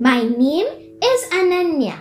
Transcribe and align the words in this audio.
My 0.00 0.22
name 0.24 0.66
is 1.00 1.20
Ananya. 1.30 1.94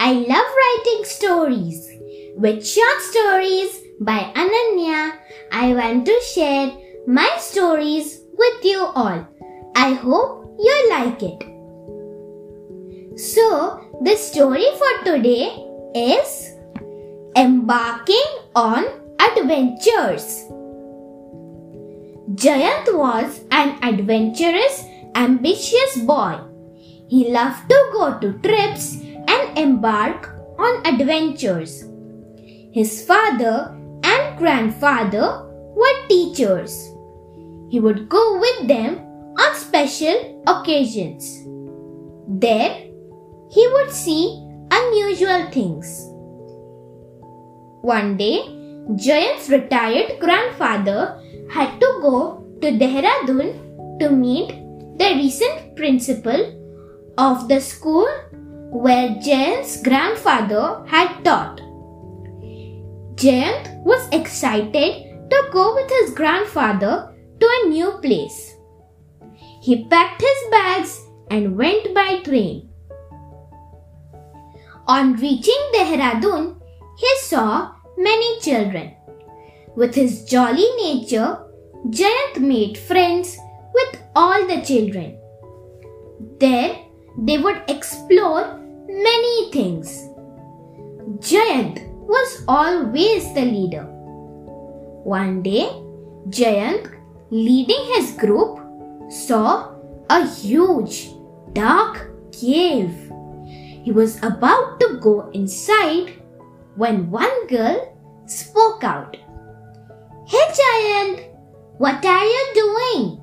I 0.00 0.12
love 0.12 0.48
writing 0.56 1.04
stories. 1.04 1.86
With 2.34 2.66
short 2.66 3.00
stories 3.10 3.82
by 4.00 4.32
Ananya, 4.34 5.12
I 5.52 5.74
want 5.74 6.06
to 6.06 6.18
share 6.32 6.72
my 7.06 7.28
stories 7.38 8.22
with 8.38 8.64
you 8.64 8.80
all. 8.80 9.28
I 9.76 9.92
hope 9.92 10.56
you 10.58 10.88
like 10.88 11.22
it. 11.22 11.44
So, 13.20 13.84
the 14.00 14.16
story 14.16 14.64
for 14.78 15.04
today 15.04 15.52
is 15.94 16.56
Embarking 17.36 18.30
on 18.54 18.84
Adventures. 19.20 20.44
Jayant 22.32 22.96
was 22.96 23.40
an 23.50 23.76
adventurous, 23.82 24.84
ambitious 25.14 25.98
boy. 25.98 26.45
He 27.08 27.30
loved 27.30 27.68
to 27.68 27.78
go 27.92 28.18
to 28.18 28.32
trips 28.40 29.00
and 29.02 29.58
embark 29.58 30.34
on 30.58 30.86
adventures. 30.86 31.84
His 32.72 33.04
father 33.06 33.74
and 34.02 34.38
grandfather 34.38 35.46
were 35.74 36.06
teachers. 36.08 36.92
He 37.70 37.80
would 37.80 38.08
go 38.08 38.38
with 38.38 38.68
them 38.68 38.98
on 39.38 39.54
special 39.54 40.42
occasions. 40.46 41.44
There, 42.28 42.74
he 43.50 43.68
would 43.74 43.90
see 43.90 44.42
unusual 44.70 45.50
things. 45.50 45.86
One 47.82 48.16
day, 48.16 48.42
Jayant's 48.96 49.48
retired 49.48 50.18
grandfather 50.18 51.20
had 51.50 51.78
to 51.80 51.98
go 52.02 52.44
to 52.62 52.70
Dehradun 52.70 53.98
to 54.00 54.10
meet 54.10 54.48
the 54.98 55.14
recent 55.14 55.76
principal 55.76 56.65
of 57.18 57.48
the 57.48 57.60
school 57.60 58.06
where 58.70 59.08
Jayant's 59.26 59.82
grandfather 59.82 60.84
had 60.86 61.24
taught. 61.24 61.60
Jayant 63.16 63.82
was 63.84 64.08
excited 64.12 65.30
to 65.30 65.48
go 65.52 65.74
with 65.74 65.90
his 65.90 66.10
grandfather 66.14 67.14
to 67.40 67.46
a 67.46 67.68
new 67.68 67.92
place. 68.02 68.54
He 69.62 69.86
packed 69.88 70.20
his 70.20 70.50
bags 70.50 71.02
and 71.30 71.56
went 71.56 71.94
by 71.94 72.20
train. 72.20 72.68
On 74.86 75.14
reaching 75.14 75.62
Dehradun, 75.74 76.60
he 76.98 77.16
saw 77.22 77.72
many 77.96 78.40
children. 78.40 78.94
With 79.74 79.94
his 79.94 80.24
jolly 80.24 80.68
nature, 80.76 81.38
Jayant 81.88 82.38
made 82.40 82.78
friends 82.78 83.36
with 83.74 84.00
all 84.14 84.46
the 84.46 84.60
children. 84.60 85.18
There, 86.38 86.85
they 87.18 87.38
would 87.38 87.62
explore 87.68 88.60
many 88.88 89.50
things. 89.50 90.08
Jayant 91.18 91.86
was 92.06 92.44
always 92.46 93.32
the 93.34 93.44
leader. 93.44 93.84
One 95.04 95.42
day, 95.42 95.70
Jayant, 96.28 96.92
leading 97.30 97.84
his 97.94 98.12
group, 98.12 98.60
saw 99.08 99.72
a 100.10 100.26
huge, 100.26 101.10
dark 101.52 102.10
cave. 102.32 102.94
He 103.82 103.92
was 103.92 104.18
about 104.22 104.80
to 104.80 104.98
go 105.00 105.30
inside 105.30 106.12
when 106.74 107.10
one 107.10 107.46
girl 107.46 107.96
spoke 108.26 108.84
out. 108.84 109.16
Hey 110.26 110.46
Jayant, 110.58 111.30
what 111.78 112.04
are 112.04 112.24
you 112.24 112.44
doing? 112.54 113.20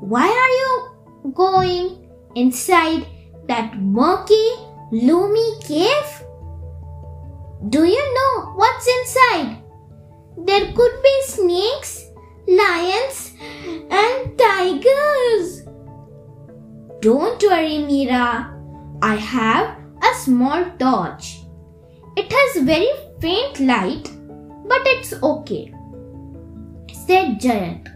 Why 0.00 0.26
are 0.26 0.52
you 0.62 1.32
going 1.34 1.99
inside 2.34 3.06
that 3.48 3.78
murky, 3.78 4.50
gloomy 4.90 5.58
cave? 5.62 6.24
Do 7.68 7.84
you 7.84 8.14
know 8.14 8.52
what's 8.54 8.88
inside? 8.88 9.58
There 10.38 10.72
could 10.72 11.02
be 11.02 11.22
snakes, 11.26 12.06
lions, 12.48 13.32
and 13.90 14.38
tigers. 14.38 15.62
Don't 17.00 17.42
worry, 17.42 17.78
Mira. 17.78 18.56
I 19.02 19.14
have 19.16 19.76
a 20.02 20.14
small 20.16 20.64
torch. 20.78 21.40
It 22.16 22.32
has 22.32 22.64
very 22.64 22.88
faint 23.20 23.60
light, 23.60 24.10
but 24.66 24.80
it's 24.86 25.12
okay, 25.22 25.72
said 27.06 27.40
Jayant. 27.40 27.88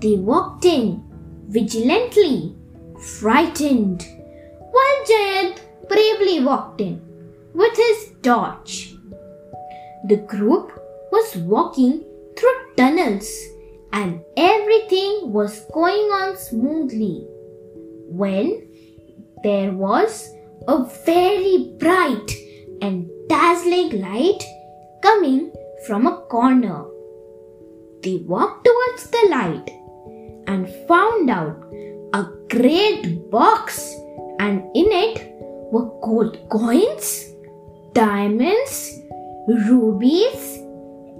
They 0.00 0.16
walked 0.16 0.64
in 0.64 1.04
vigilantly, 1.48 2.55
frightened, 3.00 4.06
while 4.58 5.04
Jayant 5.08 5.60
bravely 5.88 6.44
walked 6.44 6.80
in 6.80 7.00
with 7.54 7.76
his 7.76 8.12
torch. 8.22 8.94
The 10.08 10.16
group 10.16 10.72
was 11.10 11.36
walking 11.36 12.04
through 12.36 12.74
tunnels 12.76 13.28
and 13.92 14.20
everything 14.36 15.32
was 15.32 15.64
going 15.72 16.06
on 16.20 16.36
smoothly 16.36 17.26
when 18.08 18.68
there 19.42 19.72
was 19.72 20.28
a 20.68 20.84
very 21.06 21.74
bright 21.78 22.30
and 22.82 23.08
dazzling 23.28 24.00
light 24.00 24.42
coming 25.02 25.52
from 25.86 26.06
a 26.06 26.18
corner. 26.28 26.84
They 28.02 28.16
walked 28.16 28.64
towards 28.64 29.10
the 29.10 29.26
light 29.30 29.70
and 30.46 30.68
found 30.86 31.30
out 31.30 31.64
great 32.48 33.30
box, 33.30 33.94
and 34.38 34.62
in 34.74 34.90
it 34.90 35.32
were 35.72 35.90
gold 36.02 36.38
coins, 36.48 37.24
diamonds, 37.92 39.00
rubies, 39.48 40.58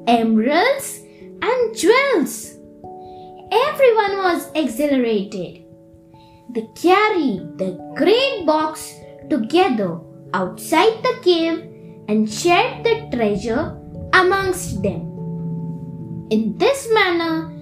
emeralds, 0.06 1.00
and 1.42 1.76
jewels. 1.76 2.54
Everyone 3.52 4.18
was 4.18 4.50
exhilarated. 4.54 5.64
They 6.50 6.68
carried 6.74 7.58
the 7.58 7.78
great 7.96 8.46
box 8.46 8.94
together 9.28 9.98
outside 10.34 11.02
the 11.02 11.18
cave 11.22 11.58
and 12.08 12.30
shared 12.30 12.84
the 12.84 13.08
treasure 13.16 13.76
amongst 14.12 14.82
them. 14.82 15.02
In 16.30 16.56
this 16.58 16.88
manner, 16.92 17.52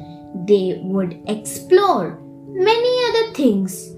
they 0.46 0.80
would 0.82 1.22
explore 1.26 2.18
many 2.54 2.92
other 3.08 3.32
things 3.34 3.94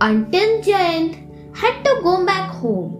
until 0.00 0.62
Jayant 0.62 1.14
had 1.56 1.82
to 1.84 2.00
go 2.02 2.24
back 2.24 2.50
home. 2.50 2.94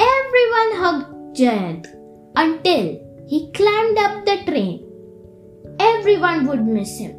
Everyone 0.00 0.70
hugged 0.82 1.36
Jayant 1.36 1.86
until 2.34 2.98
he 3.28 3.52
climbed 3.52 3.98
up 3.98 4.24
the 4.24 4.42
train. 4.50 4.84
Everyone 5.78 6.46
would 6.48 6.66
miss 6.66 6.98
him. 6.98 7.14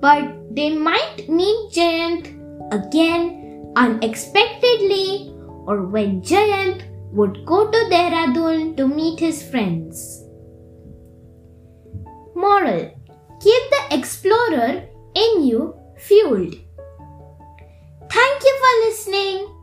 But 0.00 0.54
they 0.54 0.76
might 0.76 1.28
meet 1.28 1.72
Jayant 1.72 2.28
again 2.72 3.72
unexpectedly 3.76 5.32
or 5.66 5.86
when 5.86 6.20
Jayant 6.20 6.82
would 7.12 7.46
go 7.46 7.70
to 7.70 7.78
Dehradun 7.90 8.76
to 8.76 8.86
meet 8.86 9.18
his 9.18 9.42
friends. 9.42 10.22
Moral 12.34 12.90
Keep 13.40 13.70
the 13.70 13.98
explorer 13.98 14.89
in 15.14 15.44
you 15.44 15.74
fueled. 15.96 16.54
Thank 18.10 18.42
you 18.42 18.58
for 18.60 18.88
listening. 18.88 19.59